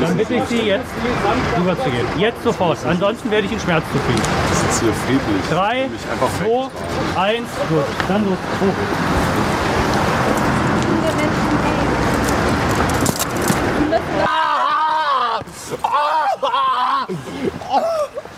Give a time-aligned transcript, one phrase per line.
[0.00, 0.90] Dann bitte ich Sie jetzt
[1.58, 2.06] rüberzugehen.
[2.18, 2.78] Jetzt sofort.
[2.86, 4.22] Ansonsten werde ich Ihnen Schmerz zufügen.
[4.50, 5.42] Das ist hier friedlich.
[5.50, 5.88] Drei,
[6.38, 7.84] zwei, eins, gut.
[8.08, 8.38] Dann los.
[8.60, 9.53] Hoch.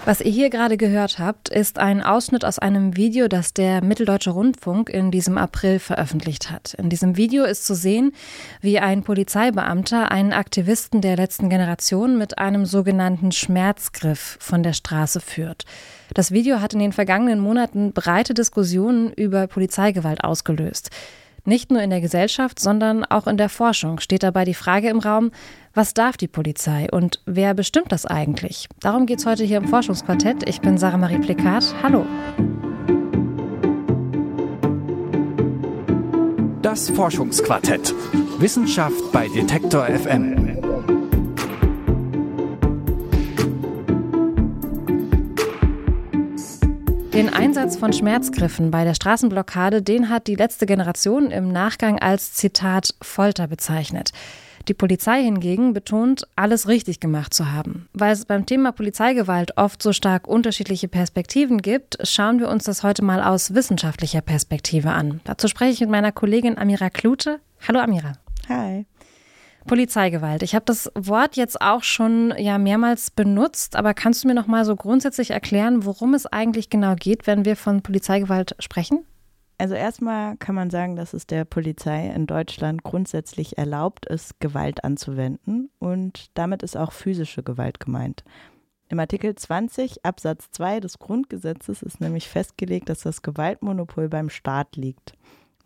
[0.07, 4.31] Was ihr hier gerade gehört habt, ist ein Ausschnitt aus einem Video, das der Mitteldeutsche
[4.31, 6.75] Rundfunk in diesem April veröffentlicht hat.
[6.75, 8.13] In diesem Video ist zu sehen,
[8.61, 15.19] wie ein Polizeibeamter einen Aktivisten der letzten Generation mit einem sogenannten Schmerzgriff von der Straße
[15.19, 15.65] führt.
[16.15, 20.91] Das Video hat in den vergangenen Monaten breite Diskussionen über Polizeigewalt ausgelöst.
[21.47, 24.99] Nicht nur in der Gesellschaft, sondern auch in der Forschung steht dabei die Frage im
[24.99, 25.31] Raum,
[25.75, 28.69] was darf die Polizei und wer bestimmt das eigentlich?
[28.81, 30.49] Darum geht es heute hier im Forschungsquartett.
[30.49, 31.73] Ich bin Sarah Marie Plikat.
[31.85, 32.05] Hallo.
[36.63, 37.95] Das Forschungsquartett.
[38.41, 40.66] Wissenschaft bei Detektor FM.
[47.67, 52.95] Einsatz von Schmerzgriffen bei der Straßenblockade, den hat die letzte Generation im Nachgang als Zitat
[53.03, 54.13] Folter bezeichnet.
[54.69, 57.89] Die Polizei hingegen betont, alles richtig gemacht zu haben.
[57.93, 62.85] Weil es beim Thema Polizeigewalt oft so stark unterschiedliche Perspektiven gibt, schauen wir uns das
[62.85, 65.21] heute mal aus wissenschaftlicher Perspektive an.
[65.25, 67.41] Dazu spreche ich mit meiner Kollegin Amira Klute.
[67.67, 68.13] Hallo Amira.
[68.49, 68.87] Hi.
[69.67, 70.43] Polizeigewalt.
[70.43, 74.47] Ich habe das Wort jetzt auch schon ja mehrmals benutzt, aber kannst du mir noch
[74.47, 79.05] mal so grundsätzlich erklären, worum es eigentlich genau geht, wenn wir von Polizeigewalt sprechen?
[79.59, 84.85] Also erstmal kann man sagen, dass es der Polizei in Deutschland grundsätzlich erlaubt ist, Gewalt
[84.85, 88.23] anzuwenden und damit ist auch physische Gewalt gemeint.
[88.89, 94.77] Im Artikel 20 Absatz 2 des Grundgesetzes ist nämlich festgelegt, dass das Gewaltmonopol beim Staat
[94.77, 95.15] liegt.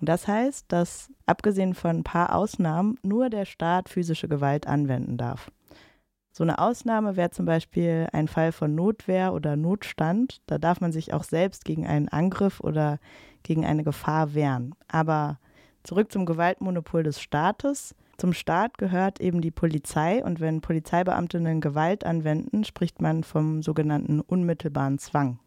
[0.00, 5.18] Und das heißt, dass abgesehen von ein paar Ausnahmen nur der Staat physische Gewalt anwenden
[5.18, 5.50] darf.
[6.32, 10.40] So eine Ausnahme wäre zum Beispiel ein Fall von Notwehr oder Notstand.
[10.46, 12.98] Da darf man sich auch selbst gegen einen Angriff oder
[13.42, 14.74] gegen eine Gefahr wehren.
[14.88, 15.38] Aber
[15.82, 17.94] zurück zum Gewaltmonopol des Staates.
[18.16, 24.20] Zum Staat gehört eben die Polizei und wenn Polizeibeamtinnen Gewalt anwenden, spricht man vom sogenannten
[24.20, 25.38] unmittelbaren Zwang.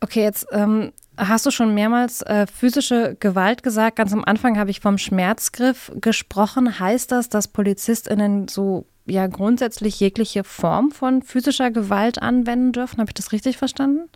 [0.00, 3.96] Okay, jetzt ähm, hast du schon mehrmals äh, physische Gewalt gesagt.
[3.96, 6.78] Ganz am Anfang habe ich vom Schmerzgriff gesprochen.
[6.78, 12.98] Heißt das, dass PolizistInnen so ja grundsätzlich jegliche Form von physischer Gewalt anwenden dürfen?
[12.98, 14.08] Habe ich das richtig verstanden?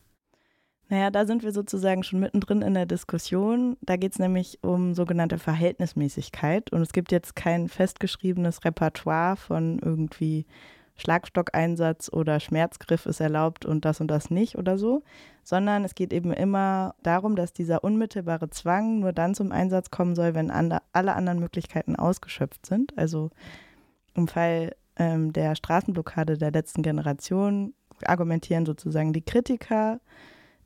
[0.91, 3.77] Naja, da sind wir sozusagen schon mittendrin in der Diskussion.
[3.83, 6.73] Da geht es nämlich um sogenannte Verhältnismäßigkeit.
[6.73, 10.47] Und es gibt jetzt kein festgeschriebenes Repertoire von irgendwie
[10.99, 15.03] Schlagstockeinsatz oder Schmerzgriff ist erlaubt und das und das nicht oder so,
[15.45, 20.15] sondern es geht eben immer darum, dass dieser unmittelbare Zwang nur dann zum Einsatz kommen
[20.15, 22.99] soll, wenn alle anderen Möglichkeiten ausgeschöpft sind.
[22.99, 23.31] Also
[24.15, 30.01] im Fall ähm, der Straßenblockade der letzten Generation argumentieren sozusagen die Kritiker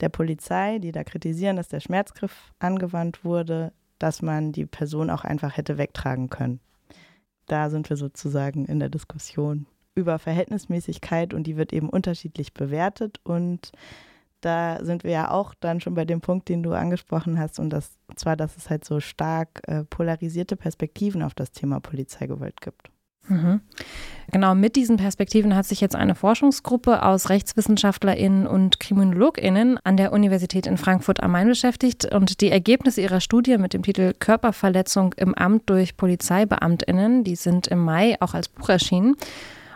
[0.00, 5.25] der Polizei, die da kritisieren, dass der Schmerzgriff angewandt wurde, dass man die Person auch
[5.25, 6.60] einfach hätte wegtragen können.
[7.47, 13.20] Da sind wir sozusagen in der Diskussion über Verhältnismäßigkeit und die wird eben unterschiedlich bewertet
[13.25, 13.72] und
[14.41, 17.70] da sind wir ja auch dann schon bei dem Punkt, den du angesprochen hast und
[17.70, 22.91] das zwar, dass es halt so stark äh, polarisierte Perspektiven auf das Thema Polizeigewalt gibt.
[23.28, 23.60] Mhm.
[24.32, 30.12] Genau, mit diesen Perspektiven hat sich jetzt eine Forschungsgruppe aus RechtswissenschaftlerInnen und KriminologInnen an der
[30.12, 35.12] Universität in Frankfurt am Main beschäftigt und die Ergebnisse ihrer Studie mit dem Titel Körperverletzung
[35.14, 39.14] im Amt durch PolizeibeamtInnen, die sind im Mai auch als Buch erschienen.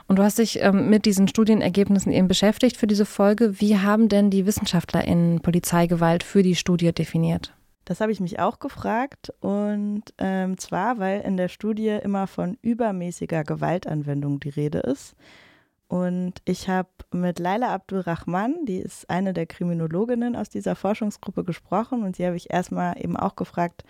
[0.09, 3.61] Und du hast dich ähm, mit diesen Studienergebnissen eben beschäftigt für diese Folge.
[3.61, 7.53] Wie haben denn die WissenschaftlerInnen Polizeigewalt für die Studie definiert?
[7.87, 12.59] Das habe ich mich auch gefragt und ähm, zwar, weil in der Studie immer von
[12.61, 15.15] übermäßiger Gewaltanwendung die Rede ist.
[15.87, 22.03] Und ich habe mit Laila Abdulrahman, die ist eine der Kriminologinnen aus dieser Forschungsgruppe, gesprochen
[22.03, 23.85] und sie habe ich erstmal eben auch gefragt,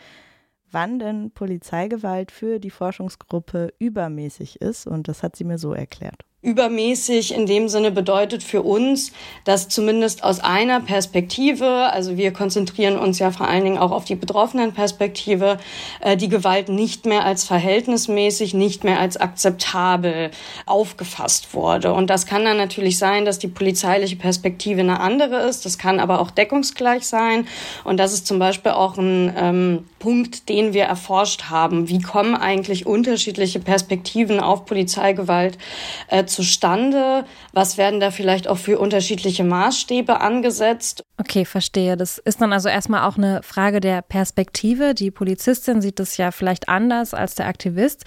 [0.71, 4.87] wann denn Polizeigewalt für die Forschungsgruppe übermäßig ist.
[4.87, 9.11] Und das hat sie mir so erklärt übermäßig in dem Sinne bedeutet für uns,
[9.43, 14.05] dass zumindest aus einer Perspektive, also wir konzentrieren uns ja vor allen Dingen auch auf
[14.05, 15.59] die betroffenen Perspektive,
[16.01, 20.31] äh, die Gewalt nicht mehr als verhältnismäßig, nicht mehr als akzeptabel
[20.67, 21.93] aufgefasst wurde.
[21.93, 25.65] Und das kann dann natürlich sein, dass die polizeiliche Perspektive eine andere ist.
[25.65, 27.49] Das kann aber auch deckungsgleich sein.
[27.83, 31.89] Und das ist zum Beispiel auch ein ähm, Punkt, den wir erforscht haben.
[31.89, 35.59] Wie kommen eigentlich unterschiedliche Perspektiven auf Polizeigewalt
[36.07, 37.25] äh, zustande?
[37.53, 41.03] Was werden da vielleicht auch für unterschiedliche Maßstäbe angesetzt?
[41.19, 41.97] Okay, verstehe.
[41.97, 44.95] Das ist dann also erstmal auch eine Frage der Perspektive.
[44.95, 48.05] Die Polizistin sieht das ja vielleicht anders als der Aktivist.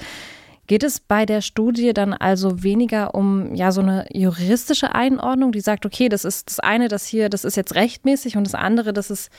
[0.67, 5.61] Geht es bei der Studie dann also weniger um ja so eine juristische Einordnung, die
[5.61, 8.93] sagt, okay, das ist das eine, das hier, das ist jetzt rechtmäßig und das andere,
[8.93, 9.31] das ist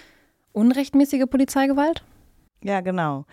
[0.52, 2.02] unrechtmäßige Polizeigewalt?
[2.64, 3.26] Ja, genau.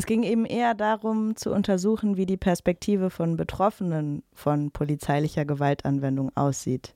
[0.00, 6.34] Es ging eben eher darum zu untersuchen, wie die Perspektive von Betroffenen von polizeilicher Gewaltanwendung
[6.34, 6.94] aussieht.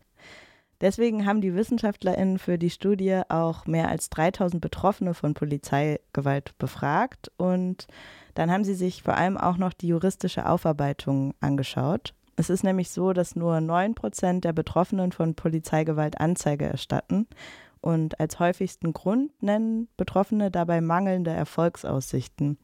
[0.81, 7.31] Deswegen haben die WissenschaftlerInnen für die Studie auch mehr als 3000 Betroffene von Polizeigewalt befragt
[7.37, 7.89] und
[8.33, 12.15] dann haben sie sich vor allem auch noch die juristische Aufarbeitung angeschaut.
[12.37, 17.27] Es ist nämlich so, dass nur 9 Prozent der Betroffenen von Polizeigewalt Anzeige erstatten
[17.83, 22.57] und als häufigsten Grund nennen Betroffene dabei mangelnde Erfolgsaussichten.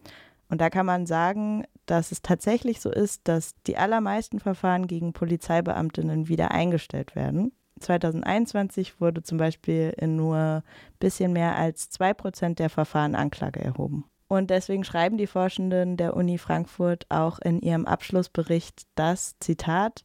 [0.50, 5.12] Und da kann man sagen, dass es tatsächlich so ist, dass die allermeisten Verfahren gegen
[5.12, 7.52] Polizeibeamtinnen wieder eingestellt werden.
[7.78, 10.62] 2021 wurde zum Beispiel in nur ein
[10.98, 14.04] bisschen mehr als zwei Prozent der Verfahren Anklage erhoben.
[14.28, 20.04] Und deswegen schreiben die Forschenden der Uni Frankfurt auch in ihrem Abschlussbericht, dass, Zitat,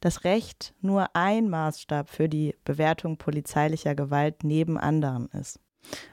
[0.00, 5.60] das Recht nur ein Maßstab für die Bewertung polizeilicher Gewalt neben anderen ist.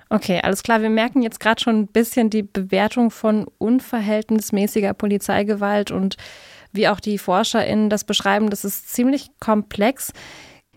[0.10, 0.82] Okay, alles klar.
[0.82, 6.16] Wir merken jetzt gerade schon ein bisschen die Bewertung von unverhältnismäßiger Polizeigewalt und
[6.72, 10.14] wie auch die ForscherInnen das beschreiben, das ist ziemlich komplex.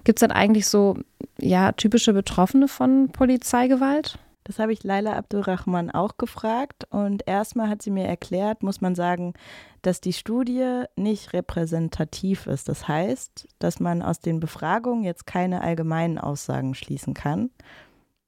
[0.05, 0.97] Gibt es denn eigentlich so
[1.39, 4.19] ja, typische Betroffene von Polizeigewalt?
[4.45, 8.95] Das habe ich Laila Abdurrahman auch gefragt und erstmal hat sie mir erklärt, muss man
[8.95, 9.35] sagen,
[9.83, 12.69] dass die Studie nicht repräsentativ ist.
[12.69, 17.51] Das heißt, dass man aus den Befragungen jetzt keine allgemeinen Aussagen schließen kann.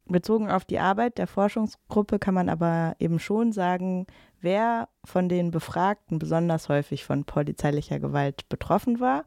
[0.06, 4.06] Bezogen auf die Arbeit der Forschungsgruppe kann man aber eben schon sagen,
[4.40, 9.24] wer von den Befragten besonders häufig von polizeilicher Gewalt betroffen war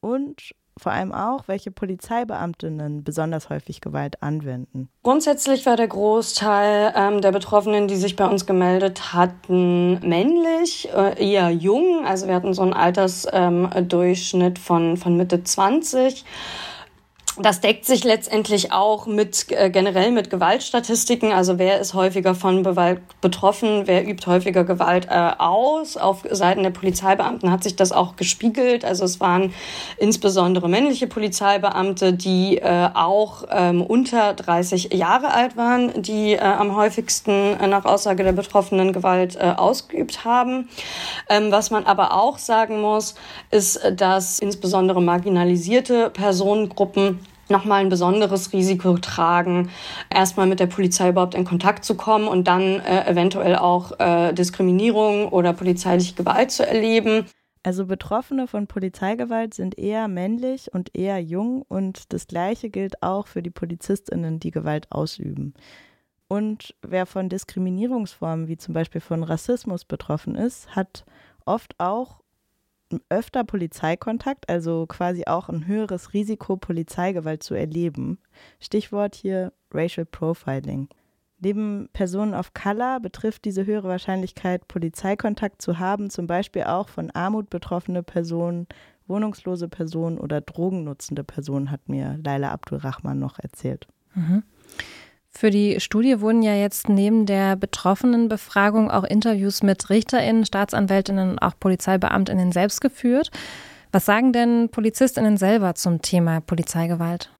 [0.00, 4.88] und vor allem auch, welche Polizeibeamtinnen besonders häufig Gewalt anwenden.
[5.04, 11.32] Grundsätzlich war der Großteil ähm, der Betroffenen, die sich bei uns gemeldet hatten, männlich, äh,
[11.32, 12.04] eher jung.
[12.04, 16.24] Also wir hatten so einen Altersdurchschnitt ähm, von, von Mitte 20.
[17.36, 21.32] Das deckt sich letztendlich auch mit äh, generell mit Gewaltstatistiken.
[21.32, 25.96] Also wer ist häufiger von Gewalt betroffen, wer übt häufiger Gewalt äh, aus.
[25.96, 28.84] Auf Seiten der Polizeibeamten hat sich das auch gespiegelt.
[28.84, 29.52] Also es waren
[29.98, 36.76] insbesondere männliche Polizeibeamte, die äh, auch ähm, unter 30 Jahre alt waren, die äh, am
[36.76, 40.68] häufigsten äh, nach Aussage der Betroffenen Gewalt äh, ausgeübt haben.
[41.28, 43.16] Ähm, was man aber auch sagen muss,
[43.50, 49.70] ist, dass insbesondere marginalisierte Personengruppen nochmal ein besonderes Risiko tragen,
[50.10, 54.32] erstmal mit der Polizei überhaupt in Kontakt zu kommen und dann äh, eventuell auch äh,
[54.32, 57.26] Diskriminierung oder polizeiliche Gewalt zu erleben.
[57.62, 63.26] Also Betroffene von Polizeigewalt sind eher männlich und eher jung und das Gleiche gilt auch
[63.26, 65.54] für die Polizistinnen, die Gewalt ausüben.
[66.28, 71.04] Und wer von Diskriminierungsformen wie zum Beispiel von Rassismus betroffen ist, hat
[71.46, 72.20] oft auch
[73.08, 78.18] öfter Polizeikontakt, also quasi auch ein höheres Risiko, Polizeigewalt zu erleben.
[78.60, 80.88] Stichwort hier Racial Profiling.
[81.40, 87.10] Neben Personen of Color betrifft diese höhere Wahrscheinlichkeit, Polizeikontakt zu haben, zum Beispiel auch von
[87.10, 88.66] Armut betroffene Personen,
[89.06, 93.86] wohnungslose Personen oder drogennutzende Personen, hat mir Laila Abdulrahman noch erzählt.
[94.14, 94.42] Mhm.
[95.36, 101.38] Für die Studie wurden ja jetzt neben der Betroffenenbefragung auch Interviews mit RichterInnen, Staatsanwältinnen und
[101.40, 103.30] auch PolizeibeamtInnen selbst geführt.
[103.90, 107.30] Was sagen denn PolizistInnen selber zum Thema Polizeigewalt?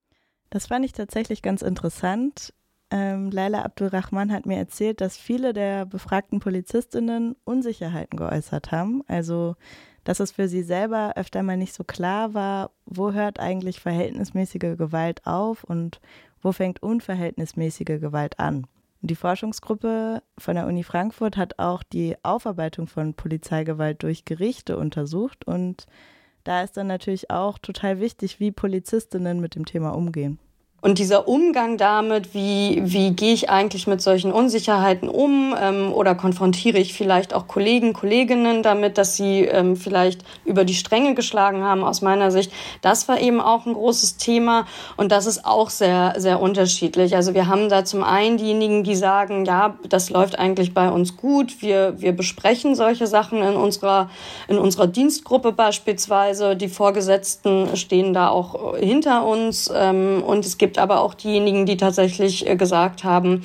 [0.51, 2.53] Das fand ich tatsächlich ganz interessant.
[2.91, 9.03] Ähm, Laila Abdulrahman hat mir erzählt, dass viele der befragten PolizistInnen Unsicherheiten geäußert haben.
[9.07, 9.55] Also,
[10.03, 14.77] dass es für sie selber öfter mal nicht so klar war, wo hört eigentlich verhältnismäßige
[14.77, 16.01] Gewalt auf und
[16.45, 18.67] wo fängt unverhältnismäßige Gewalt an?
[19.01, 25.47] Die Forschungsgruppe von der Uni Frankfurt hat auch die Aufarbeitung von Polizeigewalt durch Gerichte untersucht
[25.47, 25.87] und
[26.45, 30.39] da ist dann natürlich auch total wichtig, wie Polizistinnen mit dem Thema umgehen.
[30.85, 36.15] Und dieser Umgang damit, wie, wie gehe ich eigentlich mit solchen Unsicherheiten um ähm, oder
[36.15, 41.63] konfrontiere ich vielleicht auch Kollegen, Kolleginnen damit, dass sie ähm, vielleicht über die Stränge geschlagen
[41.63, 44.67] haben aus meiner Sicht, das war eben auch ein großes Thema.
[44.99, 47.17] Und das ist auch sehr, sehr unterschiedlich.
[47.17, 51.17] Also wir haben da zum einen diejenigen, die sagen, ja, das läuft eigentlich bei uns
[51.17, 54.11] gut, wir, wir besprechen solche Sachen in unserer,
[54.49, 60.74] in unserer Dienstgruppe beispielsweise, die Vorgesetzten stehen da auch hinter uns ähm, und es gibt
[60.75, 63.45] gibt aber auch diejenigen, die tatsächlich äh, gesagt haben,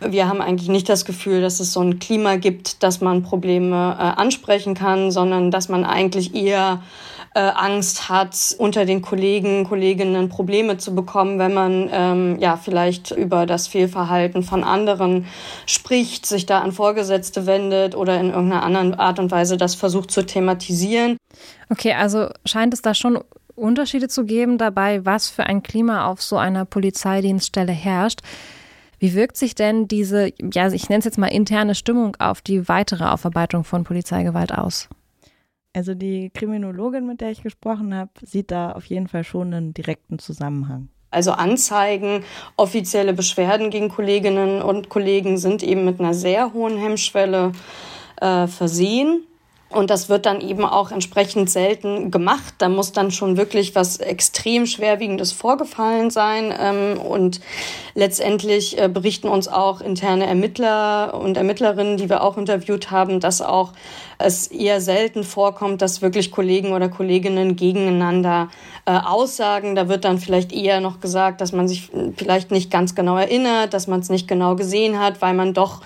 [0.00, 3.96] wir haben eigentlich nicht das Gefühl, dass es so ein Klima gibt, dass man Probleme
[3.98, 6.80] äh, ansprechen kann, sondern dass man eigentlich eher
[7.34, 13.10] äh, Angst hat, unter den Kollegen, Kolleginnen Probleme zu bekommen, wenn man ähm, ja vielleicht
[13.10, 15.26] über das Fehlverhalten von anderen
[15.66, 20.10] spricht, sich da an Vorgesetzte wendet oder in irgendeiner anderen Art und Weise das versucht
[20.10, 21.18] zu thematisieren.
[21.68, 23.18] Okay, also scheint es da schon
[23.56, 28.20] Unterschiede zu geben dabei, was für ein Klima auf so einer Polizeidienststelle herrscht.
[28.98, 32.68] Wie wirkt sich denn diese, ja, ich nenne es jetzt mal interne Stimmung auf die
[32.68, 34.88] weitere Aufarbeitung von Polizeigewalt aus?
[35.72, 39.72] Also die Kriminologin, mit der ich gesprochen habe, sieht da auf jeden Fall schon einen
[39.72, 40.88] direkten Zusammenhang.
[41.10, 42.24] Also Anzeigen,
[42.56, 47.52] offizielle Beschwerden gegen Kolleginnen und Kollegen sind eben mit einer sehr hohen Hemmschwelle
[48.20, 49.24] äh, versehen.
[49.70, 52.54] Und das wird dann eben auch entsprechend selten gemacht.
[52.58, 56.52] Da muss dann schon wirklich was extrem Schwerwiegendes vorgefallen sein.
[56.58, 57.40] Ähm, und
[57.94, 63.40] letztendlich äh, berichten uns auch interne Ermittler und Ermittlerinnen, die wir auch interviewt haben, dass
[63.40, 63.72] auch
[64.18, 68.48] es eher selten vorkommt, dass wirklich Kollegen oder Kolleginnen gegeneinander
[68.86, 69.76] äh, aussagen.
[69.76, 73.72] Da wird dann vielleicht eher noch gesagt, dass man sich vielleicht nicht ganz genau erinnert,
[73.72, 75.80] dass man es nicht genau gesehen hat, weil man doch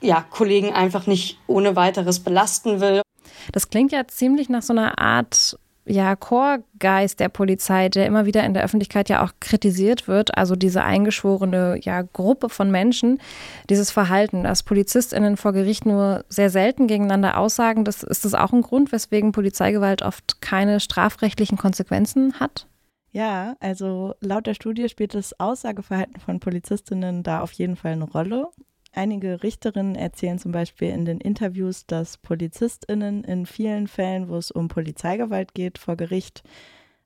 [0.00, 3.03] ja, Kollegen einfach nicht ohne weiteres belasten will.
[3.52, 8.44] Das klingt ja ziemlich nach so einer Art ja, Chorgeist der Polizei, der immer wieder
[8.44, 10.36] in der Öffentlichkeit ja auch kritisiert wird.
[10.36, 13.20] Also diese eingeschworene ja, Gruppe von Menschen,
[13.68, 18.52] dieses Verhalten, dass PolizistInnen vor Gericht nur sehr selten gegeneinander aussagen, das, ist das auch
[18.52, 22.66] ein Grund, weswegen Polizeigewalt oft keine strafrechtlichen Konsequenzen hat?
[23.12, 28.04] Ja, also laut der Studie spielt das Aussageverhalten von Polizistinnen da auf jeden Fall eine
[28.04, 28.48] Rolle.
[28.96, 34.52] Einige Richterinnen erzählen zum Beispiel in den Interviews, dass PolizistInnen in vielen Fällen, wo es
[34.52, 36.44] um Polizeigewalt geht, vor Gericht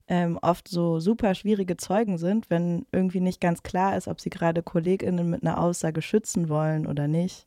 [0.07, 4.28] ähm, oft so super schwierige Zeugen sind, wenn irgendwie nicht ganz klar ist, ob sie
[4.28, 7.47] gerade KollegInnen mit einer Aussage schützen wollen oder nicht.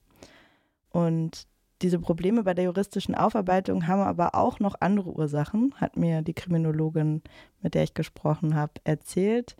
[0.89, 1.47] Und
[1.83, 6.33] diese Probleme bei der juristischen Aufarbeitung haben aber auch noch andere Ursachen, hat mir die
[6.33, 7.21] Kriminologin,
[7.61, 9.55] mit der ich gesprochen habe, erzählt.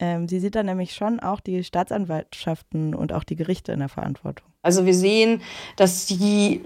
[0.00, 3.88] Ähm, sie sieht da nämlich schon auch die Staatsanwaltschaften und auch die Gerichte in der
[3.88, 4.46] Verantwortung.
[4.62, 5.42] Also wir sehen,
[5.76, 6.62] dass die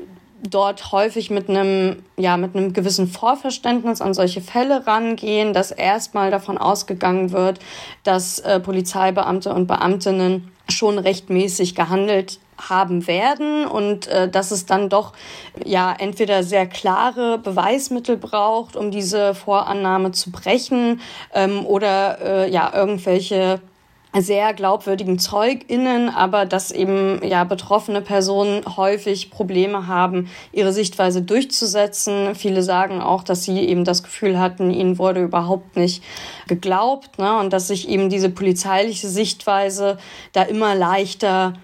[0.49, 6.31] dort häufig mit einem, ja, mit einem gewissen Vorverständnis an solche Fälle rangehen, dass erstmal
[6.31, 7.61] davon ausgegangen wird,
[8.03, 14.89] dass äh, Polizeibeamte und Beamtinnen schon rechtmäßig gehandelt haben werden und äh, dass es dann
[14.89, 15.13] doch
[15.65, 21.01] ja entweder sehr klare Beweismittel braucht, um diese Vorannahme zu brechen
[21.35, 23.61] ähm, oder äh, ja irgendwelche
[24.21, 32.35] sehr glaubwürdigen ZeugInnen, aber dass eben ja betroffene Personen häufig Probleme haben, ihre Sichtweise durchzusetzen.
[32.35, 36.05] Viele sagen auch, dass sie eben das Gefühl hatten, ihnen wurde überhaupt nicht
[36.47, 37.39] geglaubt, ne?
[37.39, 39.97] und dass sich eben diese polizeiliche Sichtweise
[40.33, 41.55] da immer leichter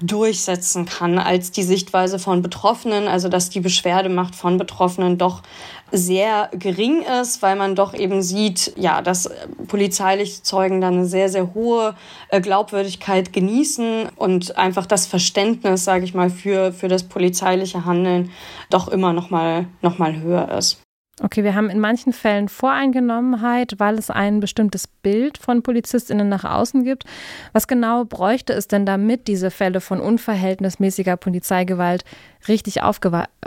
[0.00, 5.42] durchsetzen kann als die Sichtweise von Betroffenen, also dass die Beschwerdemacht von Betroffenen doch
[5.90, 9.30] sehr gering ist, weil man doch eben sieht, ja, dass
[9.68, 11.94] polizeiliche Zeugen dann eine sehr, sehr hohe
[12.28, 18.30] äh, Glaubwürdigkeit genießen und einfach das Verständnis, sage ich mal, für, für das polizeiliche Handeln
[18.70, 20.82] doch immer noch mal, noch mal höher ist.
[21.20, 26.44] Okay, wir haben in manchen Fällen Voreingenommenheit, weil es ein bestimmtes Bild von PolizistInnen nach
[26.44, 27.04] außen gibt.
[27.52, 32.04] Was genau bräuchte es denn, damit diese Fälle von unverhältnismäßiger Polizeigewalt
[32.46, 32.80] richtig,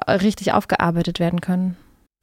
[0.07, 1.77] richtig aufgearbeitet werden können?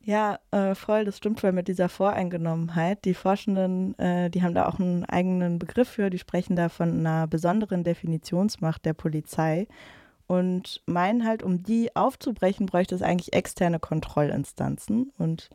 [0.08, 3.04] Ja, äh, voll, das stimmt voll mit dieser Voreingenommenheit.
[3.04, 7.00] Die Forschenden, äh, die haben da auch einen eigenen Begriff für, die sprechen da von
[7.00, 9.66] einer besonderen Definitionsmacht der Polizei
[10.28, 15.10] und meinen halt, um die aufzubrechen, bräuchte es eigentlich externe Kontrollinstanzen.
[15.18, 15.48] Und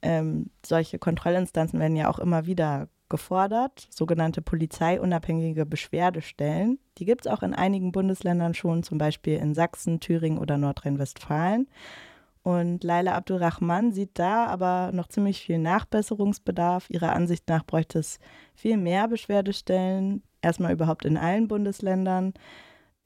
[0.00, 6.78] ähm, solche Kontrollinstanzen werden ja auch immer wieder gefordert, sogenannte polizeiunabhängige Beschwerdestellen.
[6.96, 11.68] Die gibt es auch in einigen Bundesländern schon, zum Beispiel in Sachsen, Thüringen oder Nordrhein-Westfalen.
[12.42, 16.88] Und Laila Abdurrahman sieht da aber noch ziemlich viel Nachbesserungsbedarf.
[16.88, 18.18] Ihrer Ansicht nach bräuchte es
[18.54, 22.32] viel mehr Beschwerdestellen, erstmal überhaupt in allen Bundesländern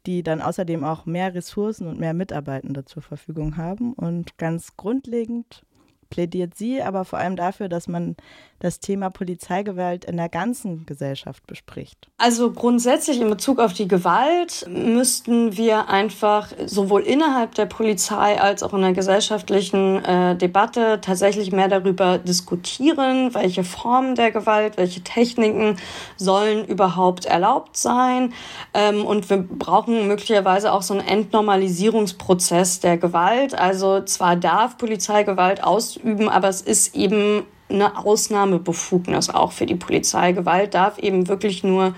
[0.07, 3.93] die dann außerdem auch mehr Ressourcen und mehr Mitarbeitende zur Verfügung haben.
[3.93, 5.65] Und ganz grundlegend
[6.13, 8.17] plädiert sie aber vor allem dafür, dass man
[8.63, 12.09] das Thema Polizeigewalt in der ganzen Gesellschaft bespricht?
[12.19, 18.63] Also grundsätzlich in Bezug auf die Gewalt müssten wir einfach sowohl innerhalb der Polizei als
[18.63, 25.01] auch in der gesellschaftlichen äh, Debatte tatsächlich mehr darüber diskutieren, welche Formen der Gewalt, welche
[25.01, 25.77] Techniken
[26.17, 28.35] sollen überhaupt erlaubt sein.
[28.75, 33.55] Ähm, und wir brauchen möglicherweise auch so einen Entnormalisierungsprozess der Gewalt.
[33.55, 35.65] Also zwar darf Polizeigewalt
[36.03, 40.33] ausüben, aber es ist eben eine Ausnahmebefugnis auch für die Polizei.
[40.33, 41.95] Gewalt darf eben wirklich nur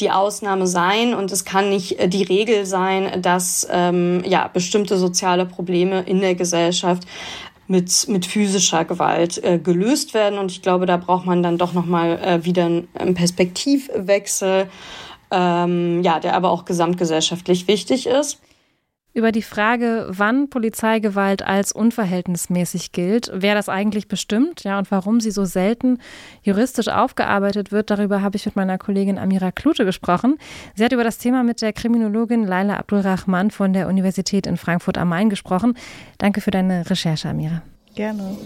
[0.00, 4.96] die Ausnahme sein und es kann nicht äh, die Regel sein, dass ähm, ja bestimmte
[4.96, 7.02] soziale Probleme in der Gesellschaft
[7.66, 10.38] mit, mit physischer Gewalt äh, gelöst werden.
[10.38, 14.70] Und ich glaube, da braucht man dann doch nochmal äh, wieder einen Perspektivwechsel,
[15.30, 18.40] ähm, ja, der aber auch gesamtgesellschaftlich wichtig ist.
[19.14, 25.20] Über die Frage, wann Polizeigewalt als unverhältnismäßig gilt, wer das eigentlich bestimmt, ja, und warum
[25.20, 25.98] sie so selten
[26.42, 30.36] juristisch aufgearbeitet wird, darüber habe ich mit meiner Kollegin Amira Klute gesprochen.
[30.74, 34.98] Sie hat über das Thema mit der Kriminologin Laila Abdulrahman von der Universität in Frankfurt
[34.98, 35.74] am Main gesprochen.
[36.18, 37.62] Danke für deine Recherche, Amira.
[37.94, 38.36] Gerne.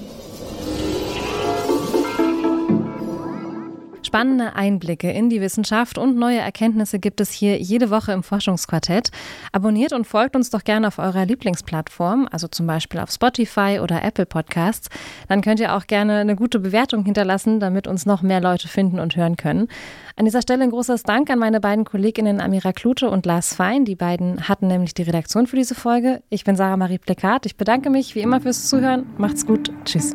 [4.13, 9.11] Spannende Einblicke in die Wissenschaft und neue Erkenntnisse gibt es hier jede Woche im Forschungsquartett.
[9.53, 14.05] Abonniert und folgt uns doch gerne auf eurer Lieblingsplattform, also zum Beispiel auf Spotify oder
[14.05, 14.91] Apple Podcasts.
[15.29, 19.01] Dann könnt ihr auch gerne eine gute Bewertung hinterlassen, damit uns noch mehr Leute finden
[19.01, 19.69] und hören können.
[20.17, 23.87] An dieser Stelle ein großes Dank an meine beiden Kolleginnen Amira Klute und Lars Fein.
[23.87, 26.23] Die beiden hatten nämlich die Redaktion für diese Folge.
[26.29, 27.47] Ich bin Sarah Marie Plekat.
[27.47, 29.07] Ich bedanke mich wie immer fürs Zuhören.
[29.17, 29.73] Macht's gut.
[29.87, 30.15] Tschüss.